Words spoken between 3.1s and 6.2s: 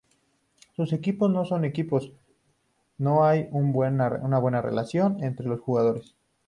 hay una buena relación entre los jugadores.